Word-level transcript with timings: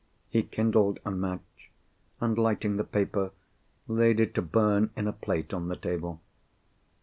He 0.31 0.41
kindled 0.41 0.97
a 1.05 1.11
match, 1.11 1.69
and, 2.19 2.35
lighting 2.35 2.77
the 2.77 2.83
paper, 2.83 3.29
laid 3.87 4.19
it 4.19 4.33
to 4.33 4.41
burn 4.41 4.89
in 4.95 5.07
a 5.07 5.13
plate 5.13 5.53
on 5.53 5.67
the 5.67 5.75
table. 5.75 6.19